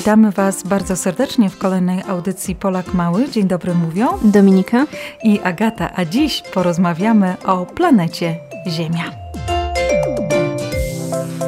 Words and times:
Witamy 0.00 0.30
Was 0.30 0.62
bardzo 0.62 0.96
serdecznie 0.96 1.50
w 1.50 1.58
kolejnej 1.58 2.02
audycji 2.08 2.54
Polak 2.54 2.94
Mały. 2.94 3.28
Dzień 3.28 3.48
dobry 3.48 3.74
mówią 3.74 4.06
Dominika 4.22 4.86
i 5.22 5.40
Agata, 5.40 5.90
a 5.96 6.04
dziś 6.04 6.42
porozmawiamy 6.54 7.36
o 7.44 7.66
planecie 7.66 8.36
Ziemia. 8.66 9.04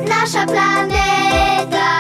Nasza 0.09 0.47
planeta 0.47 1.92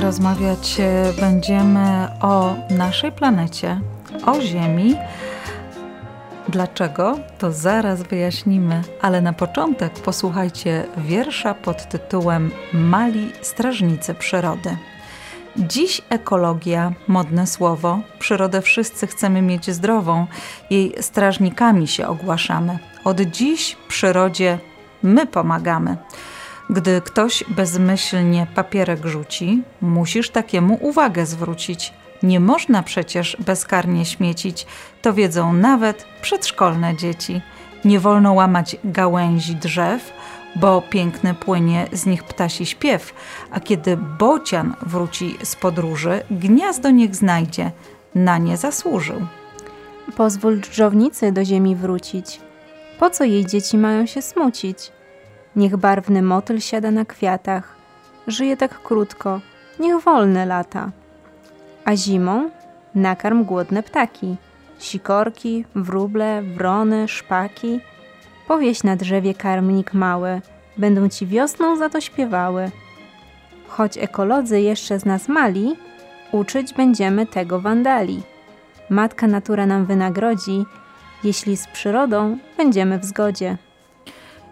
rozmawiać 0.00 0.80
e, 0.80 1.12
będziemy 1.20 2.08
o 2.20 2.54
naszej 2.70 3.12
planecie, 3.12 3.80
o 4.26 4.40
Ziemi. 4.40 4.96
Dlaczego? 6.48 7.18
To 7.38 7.52
zaraz 7.52 8.02
wyjaśnimy, 8.02 8.82
ale 9.02 9.20
na 9.20 9.32
początek 9.32 9.92
posłuchajcie 9.92 10.86
wiersza 10.96 11.54
pod 11.54 11.88
tytułem 11.88 12.50
Mali 12.72 13.32
Strażnicy 13.42 14.14
Przyrody. 14.14 14.76
Dziś 15.56 16.02
ekologia, 16.08 16.92
modne 17.08 17.46
słowo. 17.46 18.00
Przyrodę 18.18 18.62
wszyscy 18.62 19.06
chcemy 19.06 19.42
mieć 19.42 19.70
zdrową, 19.70 20.26
jej 20.70 20.94
strażnikami 21.00 21.88
się 21.88 22.08
ogłaszamy. 22.08 22.78
Od 23.04 23.20
dziś 23.20 23.76
przyrodzie 23.88 24.58
my 25.02 25.26
pomagamy. 25.26 25.96
Gdy 26.70 27.00
ktoś 27.00 27.44
bezmyślnie 27.48 28.46
papierek 28.54 29.06
rzuci, 29.06 29.62
musisz 29.80 30.30
takiemu 30.30 30.78
uwagę 30.80 31.26
zwrócić. 31.26 31.92
Nie 32.22 32.40
można 32.40 32.82
przecież 32.82 33.36
bezkarnie 33.46 34.04
śmiecić, 34.04 34.66
to 35.02 35.14
wiedzą 35.14 35.52
nawet 35.52 36.06
przedszkolne 36.22 36.96
dzieci. 36.96 37.40
Nie 37.84 38.00
wolno 38.00 38.32
łamać 38.32 38.76
gałęzi 38.84 39.56
drzew, 39.56 40.12
bo 40.56 40.82
piękny 40.82 41.34
płynie 41.34 41.86
z 41.92 42.06
nich 42.06 42.24
ptasi 42.24 42.66
śpiew, 42.66 43.14
a 43.50 43.60
kiedy 43.60 43.96
bocian 43.96 44.74
wróci 44.82 45.36
z 45.42 45.56
podróży, 45.56 46.22
gniazdo 46.30 46.90
niech 46.90 47.16
znajdzie, 47.16 47.70
na 48.14 48.38
nie 48.38 48.56
zasłużył. 48.56 49.26
Pozwól 50.16 50.60
dżdżownicy 50.60 51.32
do 51.32 51.44
ziemi 51.44 51.76
wrócić. 51.76 52.40
Po 52.98 53.10
co 53.10 53.24
jej 53.24 53.46
dzieci 53.46 53.78
mają 53.78 54.06
się 54.06 54.22
smucić? 54.22 54.95
Niech 55.56 55.76
barwny 55.76 56.22
motyl 56.22 56.60
siada 56.60 56.90
na 56.90 57.04
kwiatach, 57.04 57.76
żyje 58.26 58.56
tak 58.56 58.82
krótko, 58.82 59.40
niech 59.80 60.00
wolne 60.00 60.46
lata. 60.46 60.90
A 61.84 61.96
zimą 61.96 62.50
nakarm 62.94 63.44
głodne 63.44 63.82
ptaki, 63.82 64.36
sikorki, 64.78 65.64
wróble, 65.74 66.42
wrony, 66.42 67.08
szpaki. 67.08 67.80
Powieś 68.48 68.82
na 68.82 68.96
drzewie 68.96 69.34
karmnik 69.34 69.94
mały, 69.94 70.40
będą 70.78 71.08
ci 71.08 71.26
wiosną 71.26 71.76
za 71.76 71.88
to 71.88 72.00
śpiewały. 72.00 72.70
Choć 73.68 73.98
ekolodzy 73.98 74.60
jeszcze 74.60 74.98
z 74.98 75.04
nas 75.04 75.28
mali, 75.28 75.76
uczyć 76.32 76.74
będziemy 76.74 77.26
tego 77.26 77.60
wandali. 77.60 78.22
Matka 78.90 79.26
natura 79.26 79.66
nam 79.66 79.86
wynagrodzi, 79.86 80.64
jeśli 81.24 81.56
z 81.56 81.66
przyrodą 81.66 82.38
będziemy 82.56 82.98
w 82.98 83.04
zgodzie. 83.04 83.56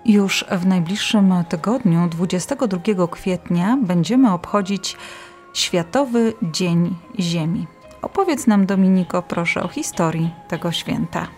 Już 0.07 0.45
w 0.51 0.67
najbliższym 0.67 1.35
tygodniu, 1.49 2.09
22 2.09 3.07
kwietnia, 3.07 3.79
będziemy 3.83 4.33
obchodzić 4.33 4.97
Światowy 5.55 6.33
Dzień 6.43 6.97
Ziemi. 7.21 7.67
Opowiedz 8.03 8.47
nam, 8.47 8.67
Dominiko, 8.67 9.23
proszę 9.23 9.63
o 9.63 9.69
historii 9.69 10.31
tego 10.49 10.73
święta. 10.73 11.29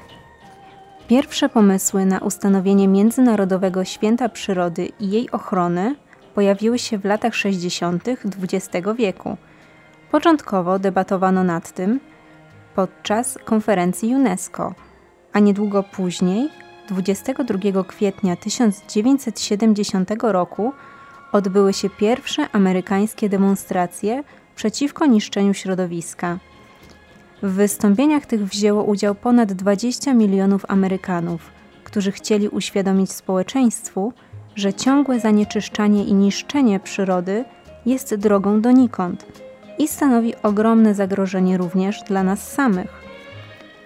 Pierwsze 1.09 1.49
pomysły 1.49 2.06
na 2.06 2.19
ustanowienie 2.19 2.88
Międzynarodowego 2.88 3.84
Święta 3.84 4.28
Przyrody 4.28 4.88
i 5.00 5.10
jej 5.10 5.31
ochrony 5.31 5.97
pojawiły 6.34 6.78
się 6.78 6.98
w 6.98 7.04
latach 7.04 7.34
60. 7.34 8.09
XX 8.43 8.87
wieku. 8.97 9.37
Początkowo 10.10 10.78
debatowano 10.78 11.44
nad 11.44 11.72
tym 11.72 12.00
podczas 12.75 13.38
konferencji 13.44 14.15
UNESCO, 14.15 14.75
a 15.33 15.38
niedługo 15.38 15.83
później 15.83 16.66
22 16.88 17.84
kwietnia 17.84 18.36
1970 18.36 20.10
roku 20.22 20.72
odbyły 21.32 21.72
się 21.72 21.91
pierwsze 21.91 22.48
amerykańskie 22.52 23.28
demonstracje 23.28 24.24
przeciwko 24.56 25.06
niszczeniu 25.06 25.54
środowiska. 25.54 26.38
W 27.42 27.52
wystąpieniach 27.52 28.27
tych 28.27 28.47
wzięło 28.47 28.84
udział 28.84 29.15
ponad 29.15 29.53
20 29.53 30.15
milionów 30.15 30.65
Amerykanów, 30.68 31.50
którzy 31.84 32.12
chcieli 32.12 32.48
uświadomić 32.48 33.12
społeczeństwu, 33.12 34.12
że 34.54 34.74
ciągłe 34.74 35.21
zanieczyszczanie 35.21 36.04
i 36.04 36.15
niszczenie 36.15 36.80
przyrody 36.80 37.44
jest 37.86 38.15
drogą 38.15 38.60
donikąd 38.60 39.27
i 39.78 39.88
stanowi 39.88 40.34
ogromne 40.42 40.94
zagrożenie 40.94 41.59
również 41.59 42.03
dla 42.03 42.22
nas 42.22 42.53
samych. 42.53 43.05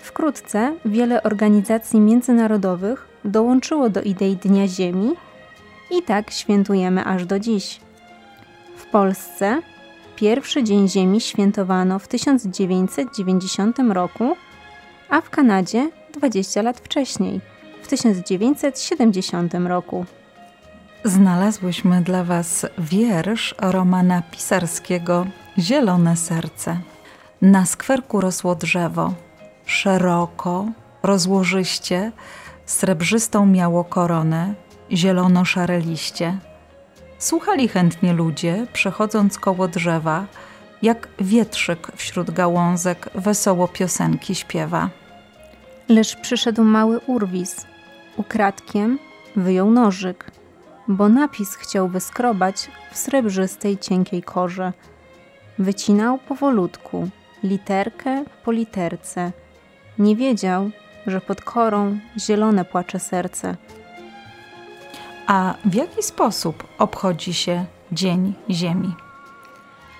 Wkrótce 0.00 0.74
wiele 0.84 1.22
organizacji 1.22 2.00
międzynarodowych 2.00 3.08
dołączyło 3.24 3.90
do 3.90 4.02
idei 4.02 4.36
Dnia 4.36 4.68
Ziemi 4.68 5.12
i 5.90 6.02
tak 6.02 6.30
świętujemy 6.30 7.04
aż 7.04 7.26
do 7.26 7.38
dziś. 7.38 7.80
W 8.76 8.86
Polsce 8.86 9.62
pierwszy 10.16 10.64
Dzień 10.64 10.88
Ziemi 10.88 11.20
świętowano 11.20 11.98
w 11.98 12.08
1990 12.08 13.78
roku, 13.78 14.36
a 15.10 15.20
w 15.20 15.30
Kanadzie 15.30 15.90
20 16.14 16.62
lat 16.62 16.80
wcześniej, 16.80 17.40
w 17.82 17.88
1970 17.88 19.54
roku. 19.54 20.06
Znalazłyśmy 21.04 22.02
dla 22.02 22.24
Was 22.24 22.66
wiersz 22.78 23.54
Romana 23.58 24.22
Pisarskiego 24.30 25.26
Zielone 25.58 26.16
Serce. 26.16 26.80
Na 27.42 27.66
skwerku 27.66 28.20
rosło 28.20 28.54
drzewo 28.54 29.12
szeroko, 29.70 30.66
rozłożyście, 31.02 32.12
srebrzystą 32.66 33.46
miało 33.46 33.84
koronę, 33.84 34.54
zielono-szare 34.92 35.80
liście. 35.80 36.38
Słuchali 37.18 37.68
chętnie 37.68 38.12
ludzie, 38.12 38.66
przechodząc 38.72 39.38
koło 39.38 39.68
drzewa, 39.68 40.26
jak 40.82 41.08
wietrzyk 41.18 41.92
wśród 41.96 42.30
gałązek 42.30 43.10
wesoło 43.14 43.68
piosenki 43.68 44.34
śpiewa. 44.34 44.90
Lecz 45.88 46.16
przyszedł 46.16 46.64
mały 46.64 47.00
urwis. 47.06 47.66
Ukradkiem 48.16 48.98
wyjął 49.36 49.70
nożyk, 49.70 50.30
bo 50.88 51.08
napis 51.08 51.54
chciał 51.54 51.88
wyskrobać 51.88 52.70
w 52.92 52.96
srebrzystej, 52.96 53.78
cienkiej 53.78 54.22
korze. 54.22 54.72
Wycinał 55.58 56.18
powolutku, 56.18 57.08
literkę 57.42 58.24
po 58.44 58.52
literce. 58.52 59.32
Nie 60.00 60.16
wiedział, 60.16 60.70
że 61.06 61.20
pod 61.20 61.40
korą 61.40 61.98
zielone 62.18 62.64
płacze 62.64 62.98
serce. 62.98 63.56
A 65.26 65.54
w 65.64 65.74
jaki 65.74 66.02
sposób 66.02 66.64
obchodzi 66.78 67.34
się 67.34 67.64
Dzień 67.92 68.34
Ziemi? 68.50 68.94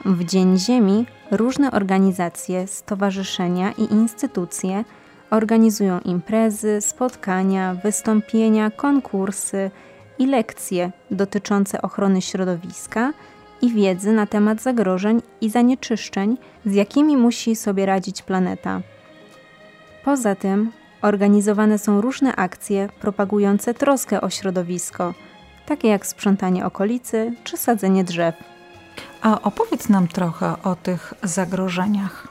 W 0.05 0.25
Dzień 0.25 0.59
Ziemi 0.59 1.07
różne 1.31 1.71
organizacje, 1.71 2.67
stowarzyszenia 2.67 3.73
i 3.73 3.83
instytucje 3.83 4.85
organizują 5.31 6.01
imprezy, 6.01 6.81
spotkania, 6.81 7.75
wystąpienia, 7.75 8.71
konkursy 8.71 9.71
i 10.19 10.27
lekcje 10.27 10.93
dotyczące 11.11 11.83
ochrony 11.83 12.23
środowiska 12.23 13.13
i 13.63 13.73
wiedzy 13.73 14.13
na 14.13 14.27
temat 14.27 14.63
zagrożeń 14.63 15.23
i 15.41 15.51
zanieczyszczeń, 15.51 16.37
z 16.67 16.75
jakimi 16.75 17.17
musi 17.17 17.57
sobie 17.57 17.87
radzić 17.87 18.23
planeta. 18.23 18.81
Poza 20.11 20.35
tym 20.35 20.73
organizowane 21.03 21.79
są 21.79 22.01
różne 22.01 22.37
akcje 22.37 22.89
propagujące 23.01 23.75
troskę 23.75 24.21
o 24.21 24.31
środowisko, 24.31 25.15
takie 25.67 25.89
jak 25.89 26.07
sprzątanie 26.07 26.67
okolicy 26.67 27.35
czy 27.45 27.57
sadzenie 27.57 28.05
drzew. 28.05 28.35
A 29.23 29.43
opowiedz 29.43 29.89
nam 29.89 30.09
trochę 30.09 30.63
o 30.63 30.77
tych 30.77 31.15
zagrożeniach. 31.23 32.29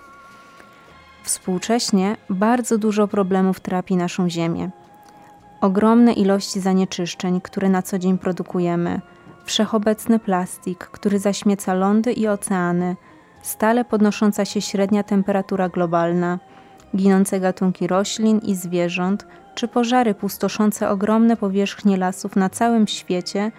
Współcześnie 1.23 2.17
bardzo 2.29 2.77
dużo 2.77 3.07
problemów 3.07 3.59
trapi 3.59 3.95
naszą 3.95 4.29
Ziemię. 4.29 4.69
Ogromne 5.61 6.13
ilości 6.13 6.59
zanieczyszczeń, 6.59 7.41
które 7.41 7.69
na 7.69 7.81
co 7.81 7.99
dzień 7.99 8.17
produkujemy, 8.17 9.01
wszechobecny 9.45 10.19
plastik, 10.19 10.79
który 10.79 11.19
zaśmieca 11.19 11.73
lądy 11.73 12.13
i 12.13 12.27
oceany, 12.27 12.95
stale 13.41 13.85
podnosząca 13.85 14.45
się 14.45 14.61
średnia 14.61 15.03
temperatura 15.03 15.69
globalna, 15.69 16.39
ginące 16.95 17.39
gatunki 17.39 17.87
roślin 17.87 18.39
i 18.39 18.55
zwierząt, 18.55 19.27
czy 19.55 19.67
pożary 19.67 20.13
pustoszące 20.13 20.89
ogromne 20.89 21.37
powierzchnie 21.37 21.97
lasów 21.97 22.35
na 22.35 22.49
całym 22.49 22.87
świecie, 22.87 23.51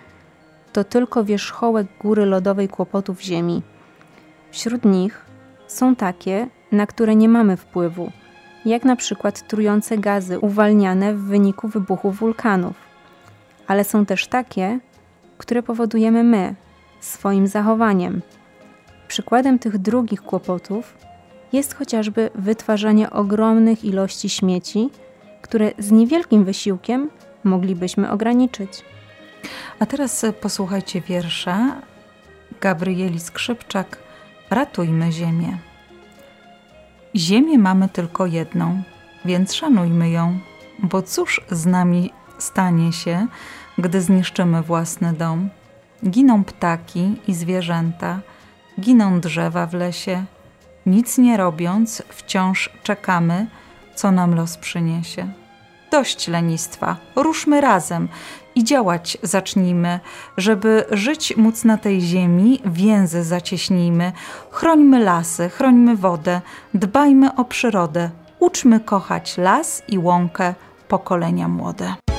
to 0.73 0.85
tylko 0.85 1.25
wierzchołek 1.25 1.87
góry 2.01 2.27
lodowej 2.27 2.69
kłopotów 2.69 3.23
Ziemi. 3.23 3.63
Wśród 4.51 4.85
nich 4.85 5.25
są 5.67 5.97
takie, 5.97 6.49
na 6.73 6.87
które 6.87 7.17
nie 7.17 7.29
mamy 7.29 7.57
wpływu, 7.57 8.13
jak 8.65 8.85
na 8.85 8.97
przykład 8.97 9.49
trujące 9.49 9.99
gazy 9.99 10.39
uwalniane 10.39 11.15
w 11.15 11.21
wyniku 11.21 11.69
wybuchu 11.69 12.11
wulkanów. 12.11 12.77
Ale 13.67 13.85
są 13.85 14.07
też 14.07 14.27
takie, 14.27 14.81
które 15.39 15.63
powodujemy 15.63 16.25
my, 16.25 16.55
swoim 17.01 17.47
zachowaniem. 17.47 18.23
Przykładem 19.09 19.59
tych 19.59 19.79
drugich 19.79 20.23
kłopotów 20.23 20.95
jest 21.53 21.75
chociażby 21.75 22.31
wytwarzanie 22.35 23.11
ogromnych 23.11 23.85
ilości 23.85 24.29
śmieci, 24.29 24.91
które 25.43 25.71
z 25.79 25.91
niewielkim 25.91 26.45
wysiłkiem 26.45 27.11
moglibyśmy 27.45 28.11
ograniczyć. 28.11 28.85
A 29.79 29.87
teraz 29.87 30.27
posłuchajcie 30.41 31.01
wiersza 31.01 31.83
Gabrieli 32.61 33.21
Skrzypczak 33.21 33.99
Ratujmy 34.51 35.13
Ziemię. 35.13 35.59
Ziemię 37.17 37.59
mamy 37.59 37.89
tylko 37.89 38.27
jedną, 38.27 38.83
więc 39.25 39.55
szanujmy 39.55 40.11
ją, 40.11 40.39
bo 40.79 41.03
cóż 41.03 41.41
z 41.51 41.67
nami 41.67 42.11
stanie 42.39 42.93
się, 42.93 43.27
gdy 43.79 44.01
zniszczymy 44.01 44.63
własny 44.63 45.13
dom? 45.13 45.49
Giną 46.09 46.45
ptaki 46.45 47.17
i 47.29 47.35
zwierzęta, 47.35 48.21
giną 48.81 49.21
drzewa 49.21 49.67
w 49.67 49.75
lesie. 49.75 50.25
Nic 50.87 51.19
nie 51.19 51.37
robiąc, 51.37 52.03
wciąż 52.09 52.71
czekamy, 52.83 53.47
co 53.95 54.13
nam 54.13 54.35
los 54.35 54.57
przyniesie. 54.57 55.33
Dość 55.91 56.29
lenistwa, 56.29 56.97
ruszmy 57.17 57.61
razem 57.61 58.09
i 58.55 58.65
działać 58.65 59.19
zacznijmy, 59.23 60.01
żeby 60.37 60.85
żyć 60.91 61.37
móc 61.37 61.65
na 61.65 61.77
tej 61.77 62.01
ziemi, 62.01 62.61
więzy 62.65 63.25
zacieśnijmy. 63.25 64.13
Chrońmy 64.51 64.99
lasy, 64.99 65.49
chrońmy 65.49 65.97
wodę, 65.97 66.41
dbajmy 66.75 67.35
o 67.35 67.45
przyrodę, 67.45 68.11
uczmy 68.39 68.81
kochać 68.81 69.39
las 69.39 69.83
i 69.89 69.99
łąkę 69.99 70.55
pokolenia 70.89 71.49
młode. 71.49 72.10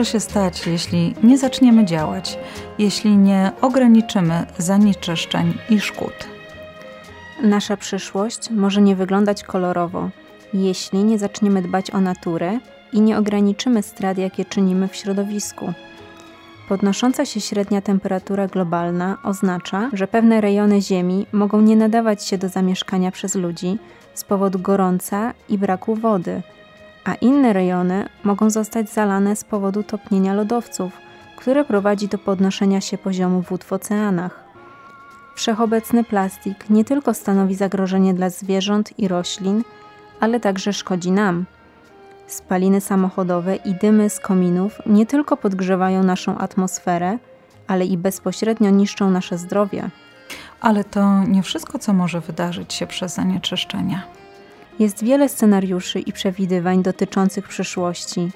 Może 0.00 0.12
się 0.12 0.20
stać, 0.20 0.66
jeśli 0.66 1.14
nie 1.22 1.38
zaczniemy 1.38 1.84
działać, 1.84 2.38
jeśli 2.78 3.16
nie 3.16 3.52
ograniczymy 3.60 4.46
zanieczyszczeń 4.58 5.54
i 5.70 5.80
szkód? 5.80 6.12
Nasza 7.42 7.76
przyszłość 7.76 8.50
może 8.50 8.82
nie 8.82 8.96
wyglądać 8.96 9.42
kolorowo, 9.42 10.10
jeśli 10.54 11.04
nie 11.04 11.18
zaczniemy 11.18 11.62
dbać 11.62 11.90
o 11.90 12.00
naturę 12.00 12.58
i 12.92 13.00
nie 13.00 13.18
ograniczymy 13.18 13.82
strat, 13.82 14.18
jakie 14.18 14.44
czynimy 14.44 14.88
w 14.88 14.96
środowisku. 14.96 15.72
Podnosząca 16.68 17.26
się 17.26 17.40
średnia 17.40 17.80
temperatura 17.80 18.46
globalna 18.46 19.18
oznacza, 19.24 19.90
że 19.92 20.06
pewne 20.06 20.40
rejony 20.40 20.82
Ziemi 20.82 21.26
mogą 21.32 21.60
nie 21.60 21.76
nadawać 21.76 22.24
się 22.24 22.38
do 22.38 22.48
zamieszkania 22.48 23.10
przez 23.10 23.34
ludzi 23.34 23.78
z 24.14 24.24
powodu 24.24 24.58
gorąca 24.58 25.34
i 25.48 25.58
braku 25.58 25.94
wody, 25.94 26.42
a 27.04 27.14
inne 27.14 27.52
rejony 27.52 28.08
mogą 28.24 28.50
zostać 28.50 28.90
zalane 28.90 29.36
z 29.36 29.44
powodu 29.44 29.82
topnienia 29.82 30.34
lodowców, 30.34 30.92
które 31.36 31.64
prowadzi 31.64 32.08
do 32.08 32.18
podnoszenia 32.18 32.80
się 32.80 32.98
poziomu 32.98 33.42
wód 33.42 33.64
w 33.64 33.72
oceanach. 33.72 34.44
Wszechobecny 35.34 36.04
plastik 36.04 36.70
nie 36.70 36.84
tylko 36.84 37.14
stanowi 37.14 37.54
zagrożenie 37.54 38.14
dla 38.14 38.30
zwierząt 38.30 38.98
i 38.98 39.08
roślin, 39.08 39.62
ale 40.20 40.40
także 40.40 40.72
szkodzi 40.72 41.10
nam. 41.10 41.44
Spaliny 42.26 42.80
samochodowe 42.80 43.56
i 43.56 43.74
dymy 43.74 44.10
z 44.10 44.20
kominów 44.20 44.78
nie 44.86 45.06
tylko 45.06 45.36
podgrzewają 45.36 46.02
naszą 46.02 46.38
atmosferę, 46.38 47.18
ale 47.66 47.86
i 47.86 47.98
bezpośrednio 47.98 48.70
niszczą 48.70 49.10
nasze 49.10 49.38
zdrowie. 49.38 49.90
Ale 50.60 50.84
to 50.84 51.24
nie 51.24 51.42
wszystko, 51.42 51.78
co 51.78 51.92
może 51.92 52.20
wydarzyć 52.20 52.74
się 52.74 52.86
przez 52.86 53.14
zanieczyszczenia. 53.14 54.19
Jest 54.80 55.04
wiele 55.04 55.28
scenariuszy 55.28 56.00
i 56.00 56.12
przewidywań 56.12 56.82
dotyczących 56.82 57.48
przyszłości, 57.48 58.30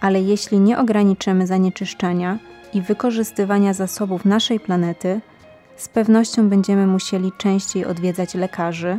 ale 0.00 0.20
jeśli 0.20 0.60
nie 0.60 0.78
ograniczymy 0.78 1.46
zanieczyszczania 1.46 2.38
i 2.74 2.82
wykorzystywania 2.82 3.74
zasobów 3.74 4.24
naszej 4.24 4.60
planety, 4.60 5.20
z 5.76 5.88
pewnością 5.88 6.48
będziemy 6.48 6.86
musieli 6.86 7.32
częściej 7.38 7.84
odwiedzać 7.84 8.34
lekarzy. 8.34 8.98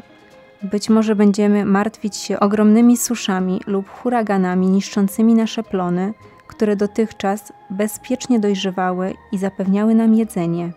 Być 0.64 0.90
może 0.90 1.16
będziemy 1.16 1.66
martwić 1.66 2.16
się 2.16 2.40
ogromnymi 2.40 2.98
suszami 2.98 3.62
lub 3.68 3.90
huraganami 3.90 4.68
niszczącymi 4.68 5.34
nasze 5.34 5.64
plony, 5.64 6.14
które 6.48 6.76
dotychczas 6.76 7.54
bezpiecznie 7.70 8.40
dojrzewały 8.40 9.14
i 9.32 9.38
zapewniały 9.38 9.96
nam 9.96 10.14
jedzenie. 10.14 10.72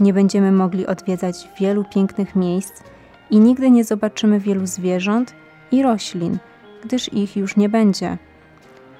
Nie 0.00 0.12
będziemy 0.12 0.52
mogli 0.52 0.86
odwiedzać 0.86 1.48
wielu 1.60 1.84
pięknych 1.84 2.36
miejsc 2.36 2.82
i 3.30 3.40
nigdy 3.40 3.70
nie 3.70 3.84
zobaczymy 3.84 4.40
wielu 4.40 4.66
zwierząt 4.66 5.34
i 5.72 5.82
roślin, 5.82 6.38
gdyż 6.84 7.12
ich 7.12 7.36
już 7.36 7.56
nie 7.56 7.68
będzie. 7.68 8.18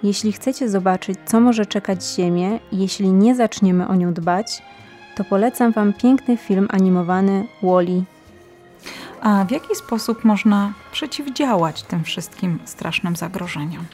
Jeśli 0.02 0.32
chcecie 0.32 0.68
zobaczyć, 0.68 1.18
co 1.24 1.40
może 1.40 1.66
czekać 1.66 2.04
Ziemię, 2.04 2.58
jeśli 2.72 3.12
nie 3.12 3.34
zaczniemy 3.34 3.88
o 3.88 3.94
nią 3.94 4.12
dbać, 4.12 4.62
to 5.16 5.24
polecam 5.24 5.72
Wam 5.72 5.92
piękny 5.92 6.36
film 6.36 6.68
animowany 6.70 7.46
Wally. 7.62 8.02
A 9.20 9.44
w 9.44 9.50
jaki 9.50 9.74
sposób 9.74 10.24
można 10.24 10.72
przeciwdziałać 10.92 11.82
tym 11.82 12.04
wszystkim 12.04 12.58
strasznym 12.64 13.16
zagrożeniom? 13.16 13.84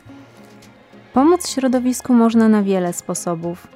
Pomóc 1.13 1.49
środowisku 1.49 2.15
można 2.15 2.49
na 2.49 2.63
wiele 2.63 2.93
sposobów. 2.93 3.67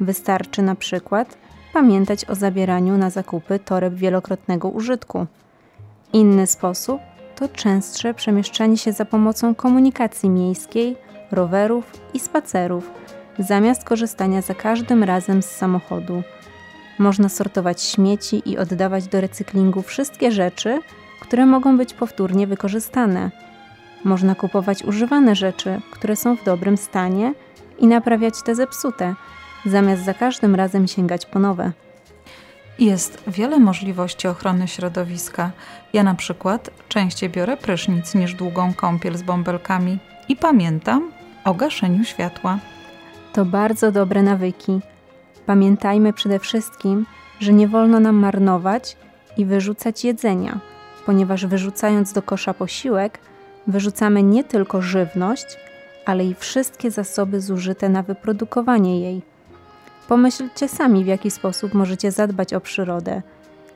Wystarczy 0.00 0.62
na 0.62 0.74
przykład 0.74 1.38
pamiętać 1.72 2.24
o 2.24 2.34
zabieraniu 2.34 2.98
na 2.98 3.10
zakupy 3.10 3.58
toreb 3.58 3.94
wielokrotnego 3.94 4.68
użytku. 4.68 5.26
Inny 6.12 6.46
sposób 6.46 7.00
to 7.36 7.48
częstsze 7.48 8.14
przemieszczanie 8.14 8.76
się 8.76 8.92
za 8.92 9.04
pomocą 9.04 9.54
komunikacji 9.54 10.30
miejskiej, 10.30 10.96
rowerów 11.32 11.92
i 12.14 12.20
spacerów, 12.20 12.90
zamiast 13.38 13.84
korzystania 13.84 14.42
za 14.42 14.54
każdym 14.54 15.04
razem 15.04 15.42
z 15.42 15.46
samochodu. 15.46 16.22
Można 16.98 17.28
sortować 17.28 17.82
śmieci 17.82 18.42
i 18.46 18.58
oddawać 18.58 19.06
do 19.06 19.20
recyklingu 19.20 19.82
wszystkie 19.82 20.32
rzeczy, 20.32 20.80
które 21.20 21.46
mogą 21.46 21.76
być 21.76 21.94
powtórnie 21.94 22.46
wykorzystane. 22.46 23.30
Można 24.04 24.34
kupować 24.34 24.84
używane 24.84 25.36
rzeczy, 25.36 25.80
które 25.90 26.16
są 26.16 26.36
w 26.36 26.44
dobrym 26.44 26.76
stanie 26.76 27.34
i 27.78 27.86
naprawiać 27.86 28.42
te 28.42 28.54
zepsute, 28.54 29.14
zamiast 29.66 30.04
za 30.04 30.14
każdym 30.14 30.54
razem 30.54 30.88
sięgać 30.88 31.26
po 31.26 31.38
nowe. 31.38 31.72
Jest 32.78 33.22
wiele 33.26 33.58
możliwości 33.58 34.28
ochrony 34.28 34.68
środowiska. 34.68 35.50
Ja 35.92 36.02
na 36.02 36.14
przykład 36.14 36.70
częściej 36.88 37.30
biorę 37.30 37.56
prysznic 37.56 38.14
niż 38.14 38.34
długą 38.34 38.74
kąpiel 38.74 39.16
z 39.16 39.22
bąbelkami 39.22 39.98
i 40.28 40.36
pamiętam 40.36 41.12
o 41.44 41.54
gaszeniu 41.54 42.04
światła. 42.04 42.58
To 43.32 43.44
bardzo 43.44 43.92
dobre 43.92 44.22
nawyki. 44.22 44.80
Pamiętajmy 45.46 46.12
przede 46.12 46.38
wszystkim, 46.38 47.06
że 47.40 47.52
nie 47.52 47.68
wolno 47.68 48.00
nam 48.00 48.16
marnować 48.16 48.96
i 49.36 49.44
wyrzucać 49.44 50.04
jedzenia, 50.04 50.60
ponieważ 51.06 51.46
wyrzucając 51.46 52.12
do 52.12 52.22
kosza 52.22 52.54
posiłek, 52.54 53.18
wyrzucamy 53.66 54.22
nie 54.22 54.44
tylko 54.44 54.82
żywność, 54.82 55.46
ale 56.06 56.24
i 56.24 56.34
wszystkie 56.34 56.90
zasoby 56.90 57.40
zużyte 57.40 57.88
na 57.88 58.02
wyprodukowanie 58.02 59.00
jej. 59.00 59.22
Pomyślcie 60.08 60.68
sami, 60.68 61.04
w 61.04 61.06
jaki 61.06 61.30
sposób 61.30 61.74
możecie 61.74 62.10
zadbać 62.10 62.54
o 62.54 62.60
przyrodę. 62.60 63.22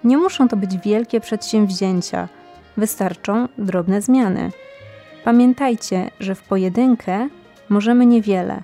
Nie 0.05 0.17
muszą 0.17 0.49
to 0.49 0.57
być 0.57 0.79
wielkie 0.79 1.21
przedsięwzięcia, 1.21 2.29
wystarczą 2.77 3.49
drobne 3.59 4.03
zmiany. 4.03 4.51
Pamiętajcie, 5.25 6.11
że 6.21 6.35
w 6.35 6.43
pojedynkę 6.43 7.29
możemy 7.69 8.07
niewiele, 8.07 8.63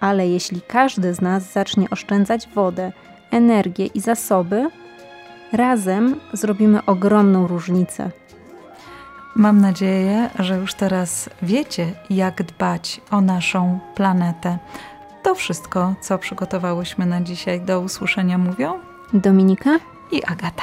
ale 0.00 0.28
jeśli 0.28 0.60
każdy 0.60 1.14
z 1.14 1.20
nas 1.20 1.52
zacznie 1.52 1.90
oszczędzać 1.90 2.48
wodę, 2.54 2.92
energię 3.30 3.86
i 3.86 4.00
zasoby, 4.00 4.70
razem 5.52 6.20
zrobimy 6.32 6.84
ogromną 6.84 7.46
różnicę. 7.46 8.10
Mam 9.36 9.60
nadzieję, 9.60 10.30
że 10.38 10.56
już 10.56 10.74
teraz 10.74 11.30
wiecie, 11.42 11.92
jak 12.10 12.42
dbać 12.42 13.00
o 13.10 13.20
naszą 13.20 13.78
planetę. 13.94 14.58
To 15.22 15.34
wszystko, 15.34 15.94
co 16.00 16.18
przygotowałyśmy 16.18 17.06
na 17.06 17.20
dzisiaj. 17.20 17.60
Do 17.60 17.80
usłyszenia 17.80 18.38
mówią 18.38 18.80
Dominika 19.12 19.78
i 20.12 20.24
Agata. 20.24 20.62